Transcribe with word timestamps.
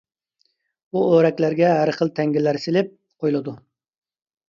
بۇ 0.97 1.03
ئورەكلەرگە 1.09 1.69
ھەر 1.73 1.93
خىل 1.99 2.13
تەڭگىلەر 2.19 2.63
سېلىپ 2.67 2.93
قويۇلىدۇ. 2.99 3.59